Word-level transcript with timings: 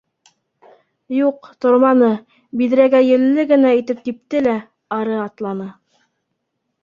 Юҡ, 1.15 1.49
торманы, 1.65 2.09
биҙрәгә 2.63 3.03
елле 3.09 3.47
генә 3.53 3.75
итеп 3.81 4.01
типте 4.09 4.43
лә, 4.49 4.57
ары 4.99 5.19
атланы. 5.27 5.69